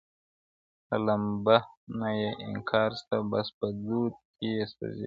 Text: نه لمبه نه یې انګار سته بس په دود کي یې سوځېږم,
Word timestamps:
نه 0.89 0.97
لمبه 1.05 1.57
نه 1.99 2.09
یې 2.19 2.29
انګار 2.45 2.91
سته 3.01 3.17
بس 3.29 3.47
په 3.57 3.67
دود 3.83 4.13
کي 4.37 4.47
یې 4.55 4.65
سوځېږم, 4.71 4.99